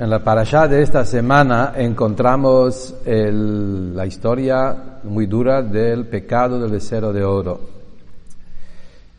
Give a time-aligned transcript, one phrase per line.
[0.00, 7.12] En la parashá de esta semana encontramos la historia muy dura del pecado del becerro
[7.12, 7.60] de oro.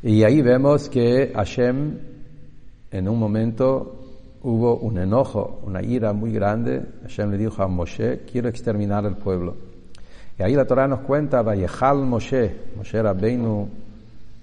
[0.01, 1.99] Y ahí vemos que Hashem,
[2.89, 4.05] en un momento,
[4.41, 6.81] hubo un enojo, una ira muy grande.
[7.03, 9.55] Hashem le dijo a Moshe, quiero exterminar el pueblo.
[10.39, 13.69] Y ahí la Torah nos cuenta, Vayehal Moshe, Moshe Rabbeinu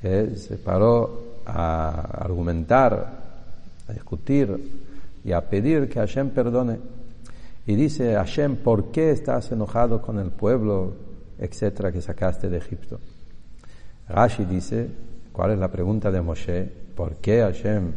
[0.04, 3.22] eh, se paró a argumentar,
[3.88, 4.86] a discutir
[5.24, 6.78] y a pedir que Hashem perdone.
[7.66, 10.94] Y dice, Hashem, ¿por qué estás enojado con el pueblo,
[11.38, 12.98] etcétera, que sacaste de Egipto?
[14.08, 14.88] Rashi dice,
[15.32, 16.64] ¿cuál es la pregunta de Moshe?
[16.94, 17.92] ¿Por qué Hashem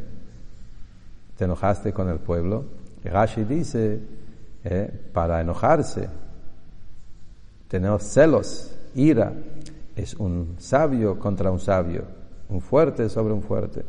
[1.38, 2.66] te enojaste con el pueblo?
[3.04, 4.00] Y Rashi dice,
[4.64, 6.10] eh, para enojarse,
[7.68, 9.34] tener celos, ira,
[9.96, 12.04] es un sabio contra un sabio,
[12.50, 13.86] un fuerte sobre un fuerte.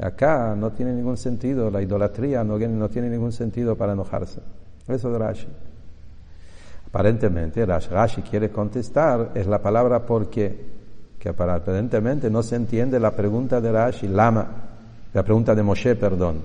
[0.00, 4.40] Acá no tiene ningún sentido, la idolatría no, tiene ningún sentido para enojarse.
[4.88, 5.46] Eso es Rashi.
[6.88, 10.70] Aparentemente, Rashi quiere contestar, es la palabra por qué,
[11.18, 14.46] que aparentemente no se entiende la pregunta de Rashi, Lama,
[15.12, 16.40] la pregunta de Moshe, perdón,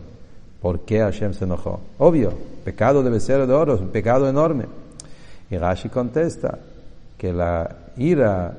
[0.61, 1.79] ¿por qué Hashem se enojó?
[1.99, 2.33] Obvio,
[2.65, 4.65] pecado debe ser de oro, es un pecado enorme.
[5.49, 6.59] Y Rashi contesta
[7.17, 8.53] que la ira,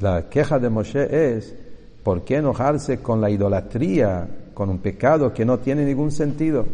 [0.00, 1.54] la queja de Moshe es,
[2.02, 6.66] ¿por qué enojarse con la idolatría, con un pecado que no tiene ningún sentido?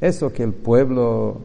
[0.00, 1.38] Eso que el pueblo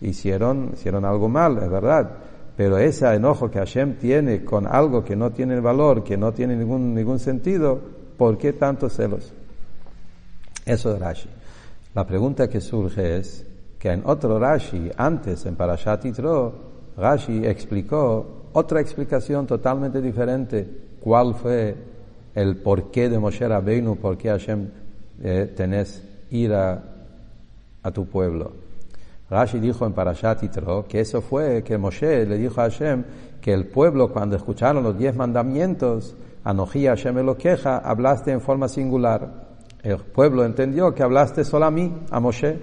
[0.00, 2.10] hicieron, hicieron algo mal, es verdad,
[2.56, 6.56] pero ese enojo que Hashem tiene con algo que no tiene valor, que no tiene
[6.56, 7.80] ningún, ningún sentido,
[8.16, 9.32] ¿por qué tantos celos?
[10.64, 11.28] Eso es Rashi.
[11.94, 13.46] La pregunta que surge es
[13.78, 16.52] que en otro Rashi, antes en Parashat Yitro,
[16.96, 20.68] Rashi explicó otra explicación totalmente diferente.
[21.00, 21.74] ¿Cuál fue
[22.34, 23.96] el porqué de Moshe Rabbeinu?
[23.96, 24.68] ¿Por qué Hashem
[25.22, 26.82] eh, tenés ira
[27.82, 28.52] a tu pueblo?
[29.28, 33.04] Rashi dijo en Parashat Yitro que eso fue que Moshe le dijo a Hashem
[33.40, 36.14] que el pueblo cuando escucharon los diez mandamientos,
[36.44, 39.50] Anoji Hashem lo queja, hablaste en forma singular.
[39.82, 42.58] El pueblo entendió que hablaste solo a mí, a Moshe,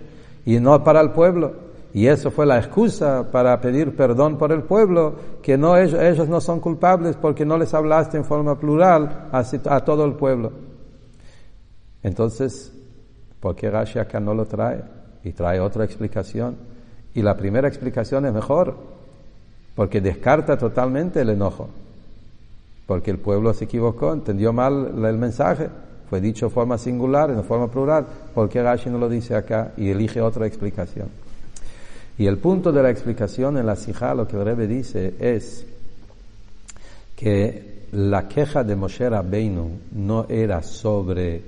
[0.45, 1.66] y no para el pueblo.
[1.93, 6.41] Y eso fue la excusa para pedir perdón por el pueblo, que no ellos, no
[6.41, 10.51] son culpables porque no les hablaste en forma plural a, todo el pueblo.
[12.03, 12.73] Entonces,
[13.39, 14.83] ¿por qué acá no lo trae?
[15.23, 16.55] Y trae otra explicación.
[17.13, 18.75] Y la primera explicación es mejor,
[19.75, 21.69] porque descarta totalmente el enojo.
[22.85, 25.69] Porque el pueblo se equivocó, entendió mal el mensaje.
[26.09, 28.05] Fue dicho en forma singular, en forma plural.
[28.33, 31.26] ¿Por qué no lo dice acá y elige otra explicación?
[32.17, 35.65] Y el punto de la explicación en la Sijá, lo que el Rebbe dice es
[37.15, 41.41] que la queja de Moshe Rabbeinu no era sobre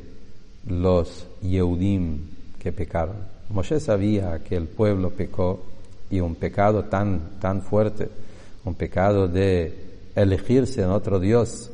[0.67, 2.19] los Yehudim
[2.59, 3.15] que pecaron.
[3.49, 5.61] Moshe sabía que el pueblo pecó
[6.11, 8.09] y un pecado tan, tan fuerte,
[8.65, 9.73] un pecado de
[10.15, 11.71] elegirse en otro Dios,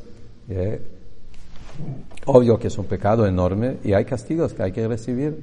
[0.49, 0.81] eh,
[2.25, 5.37] obvio que es un pecado enorme y hay castigos que hay que recibir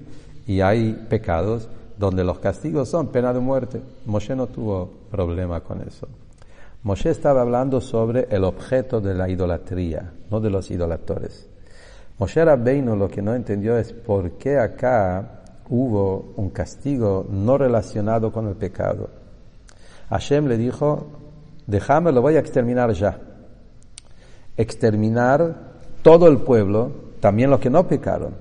[0.47, 1.69] y hay pecados
[2.03, 3.81] donde los castigos son pena de muerte.
[4.07, 6.09] Moshe no tuvo problema con eso.
[6.83, 11.47] Moshe estaba hablando sobre el objeto de la idolatría, no de los idolatores.
[12.19, 18.33] Moshe Rabbeinu lo que no entendió es por qué acá hubo un castigo no relacionado
[18.33, 19.09] con el pecado.
[20.11, 21.07] Hashem le dijo,
[21.69, 23.17] déjame, lo voy a exterminar ya.
[24.57, 25.55] Exterminar
[26.03, 28.35] todo el pueblo, también los que no pecaron,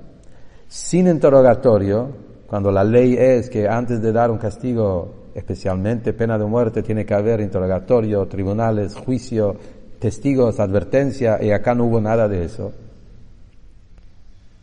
[0.68, 6.44] sin interrogatorio, cuando la ley es que antes de dar un castigo, especialmente pena de
[6.44, 9.56] muerte, tiene que haber interrogatorio, tribunales, juicio,
[10.00, 12.74] testigos, advertencia, y acá no hubo nada de eso.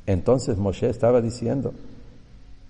[0.05, 1.73] Entonces Moshe estaba diciendo,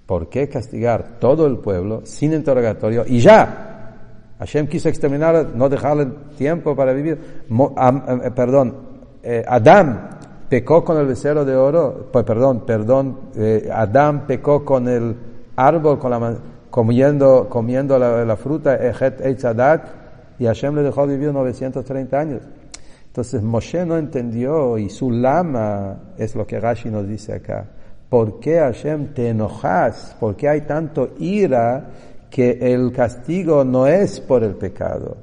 [0.07, 4.37] ¿por qué castigar todo el pueblo sin interrogatorio y ya?
[4.39, 6.07] Hashem quiso exterminar, no dejarle
[6.37, 7.19] tiempo para vivir.
[7.51, 8.77] Eh, perdón,
[9.25, 10.18] eh, Adán
[10.49, 15.17] pecó con el becerro de oro, pues perdón, perdón, eh, Adán pecó con el
[15.57, 16.37] árbol, con la,
[16.71, 19.21] comiendo, comiendo la, la fruta, Ejet
[20.39, 22.43] y Hashem le dejó vivir 930 años.
[23.07, 27.67] Entonces Moshe no entendió y su lama es lo que Rashi nos dice acá.
[28.09, 30.17] ¿Por qué Hashem te enojas?
[30.21, 31.91] ¿Por qué hay tanto ira
[32.31, 35.17] que el castigo no es por el pecado?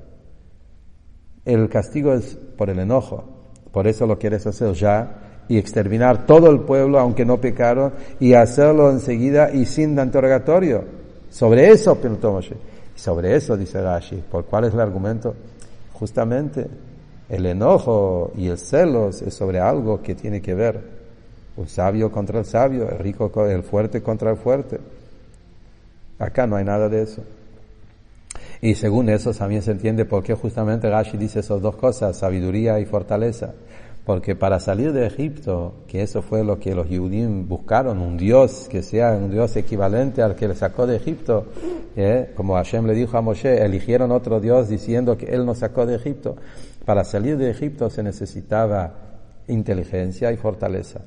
[1.45, 3.34] El castigo es por el enojo.
[3.75, 7.91] Por eso lo quieres hacer ya y exterminar todo el pueblo, aunque no pecaron,
[8.21, 10.85] y hacerlo enseguida y sin interrogatorio.
[11.29, 11.97] Sobre eso.
[12.95, 14.23] Sobre eso dice Rashi.
[14.31, 15.35] ¿Por cuál es el argumento?
[15.91, 16.67] Justamente
[17.27, 20.79] el enojo y el celos es sobre algo que tiene que ver
[21.57, 24.79] un sabio contra el sabio, el rico, el fuerte contra el fuerte.
[26.17, 27.21] Acá no hay nada de eso.
[28.61, 32.79] Y según eso también se entiende por qué justamente Rashi dice esas dos cosas, sabiduría
[32.79, 33.53] y fortaleza.
[34.05, 38.67] Porque para salir de Egipto, que eso fue lo que los judíos buscaron, un Dios
[38.69, 41.47] que sea un Dios equivalente al que le sacó de Egipto,
[41.95, 42.31] ¿eh?
[42.35, 45.95] como Hashem le dijo a Moshe, eligieron otro Dios diciendo que Él nos sacó de
[45.95, 46.35] Egipto.
[46.85, 48.93] Para salir de Egipto se necesitaba
[49.47, 51.01] inteligencia y fortaleza.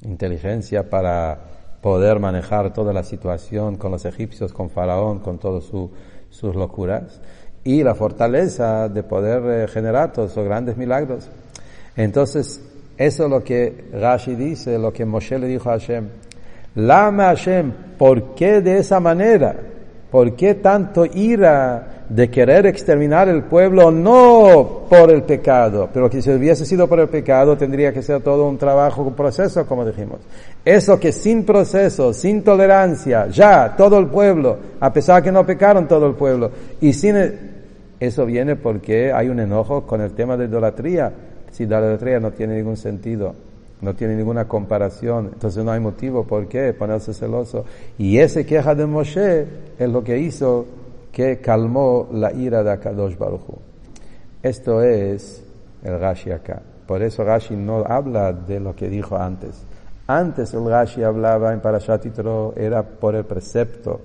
[0.00, 1.38] Inteligencia para
[1.82, 7.20] poder manejar toda la situación con los egipcios, con Faraón, con todas sus locuras.
[7.62, 11.28] Y la fortaleza de poder eh, generar todos esos grandes milagros.
[11.96, 12.60] Entonces,
[12.96, 16.08] eso es lo que Rashi dice, lo que Moshe le dijo a Hashem.
[16.74, 19.54] Lama Hashem, ¿por qué de esa manera?
[20.10, 25.88] ¿Por qué tanto ira de querer exterminar el pueblo no por el pecado?
[25.92, 29.14] Pero que si hubiese sido por el pecado tendría que ser todo un trabajo, un
[29.14, 30.20] proceso, como dijimos.
[30.64, 35.88] Eso que sin proceso, sin tolerancia, ya todo el pueblo, a pesar que no pecaron
[35.88, 36.50] todo el pueblo,
[36.80, 37.16] y sin,
[37.98, 41.12] eso viene porque hay un enojo con el tema de idolatría
[41.52, 43.34] si la idolatría no tiene ningún sentido,
[43.80, 47.64] no tiene ninguna comparación, entonces no hay motivo por qué ponerse celoso.
[47.98, 49.46] Y ese queja de Moshe
[49.78, 50.66] es lo que hizo
[51.12, 53.42] que calmó la ira de Akadosh Baruch
[54.42, 55.44] Esto es
[55.84, 56.62] el Rashi acá.
[56.86, 59.64] Por eso Rashi no habla de lo que dijo antes.
[60.06, 64.00] Antes el Rashi hablaba en Parashat Yitro, era por el precepto,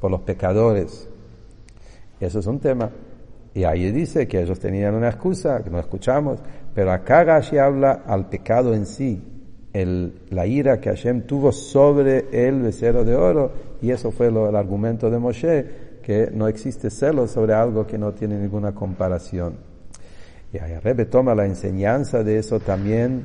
[0.00, 1.08] por los pecadores.
[2.18, 2.90] Eso es un tema.
[3.54, 6.40] Y ahí dice que ellos tenían una excusa, que no escuchamos,
[6.76, 9.18] pero acá Rashi habla al pecado en sí,
[10.28, 13.50] la ira que Hashem tuvo sobre el becerro de oro,
[13.80, 15.66] y eso fue el argumento de Moshe,
[16.02, 19.54] que no existe celo sobre algo que no tiene ninguna comparación.
[20.52, 23.24] Y Rebe toma la enseñanza de eso también,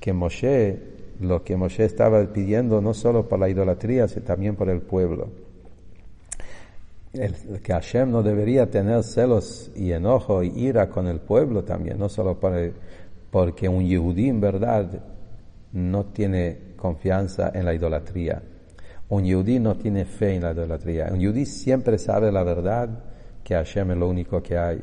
[0.00, 0.78] que Moshe,
[1.20, 5.28] lo que Moshe estaba pidiendo no solo por la idolatría, sino también por el pueblo
[7.12, 11.98] el, que Hashem no debería tener celos y enojo y ira con el pueblo también,
[11.98, 12.38] no solo
[13.30, 14.88] porque un yehudí en verdad
[15.72, 18.42] no tiene confianza en la idolatría.
[19.08, 21.10] Un yehudí no tiene fe en la idolatría.
[21.12, 22.88] Un yehudí siempre sabe la verdad
[23.44, 24.82] que Hashem es lo único que hay.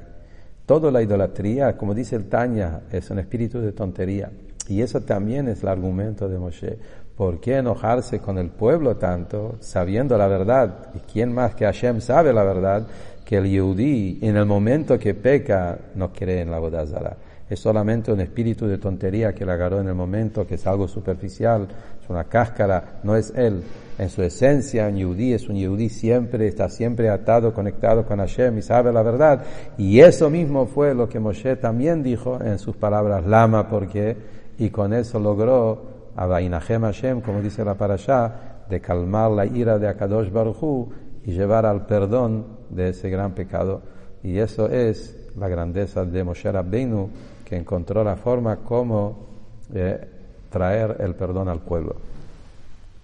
[0.66, 4.30] Toda la idolatría, como dice el Tanya, es un espíritu de tontería.
[4.68, 6.78] Y eso también es el argumento de Moshe.
[7.20, 10.88] ¿Por qué enojarse con el pueblo tanto, sabiendo la verdad?
[10.96, 12.88] ¿Y quién más que Hashem sabe la verdad?
[13.26, 17.18] Que el Yehudí, en el momento que peca, no cree en la bodazara.
[17.50, 20.88] Es solamente un espíritu de tontería que le agarró en el momento, que es algo
[20.88, 21.68] superficial,
[22.02, 23.64] es una cáscara, no es él.
[23.98, 28.60] En su esencia, un Yehudí es un Yehudí siempre, está siempre atado, conectado con Hashem
[28.60, 29.44] y sabe la verdad.
[29.78, 34.16] Y eso mismo fue lo que Moshe también dijo en sus palabras lama, porque,
[34.58, 39.88] y con eso logró a Hashem, como dice la parasha, de calmar la ira de
[39.88, 40.90] Akadosh Baruchu
[41.24, 43.82] y llevar al perdón de ese gran pecado.
[44.22, 47.10] Y eso es la grandeza de Moshe Rabbeinu,
[47.46, 49.28] que encontró la forma como
[49.74, 50.08] eh,
[50.50, 51.96] traer el perdón al pueblo.